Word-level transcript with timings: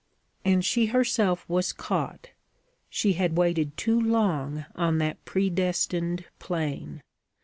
And 0.43 0.65
she 0.65 0.87
herself 0.87 1.47
was 1.47 1.71
caught: 1.71 2.31
she 2.89 3.13
had 3.13 3.37
waited 3.37 3.77
too 3.77 4.01
long 4.01 4.65
on 4.73 4.97
that 4.97 5.23
predestined 5.25 6.25
plain. 6.39 7.03